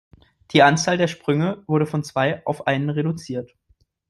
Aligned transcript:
Die 0.49 0.63
Anzahl 0.63 0.97
der 0.97 1.07
Sprünge 1.07 1.63
wurde 1.67 1.85
von 1.85 2.03
zwei 2.03 2.43
auf 2.47 2.65
einen 2.65 2.89
reduziert. 2.89 3.55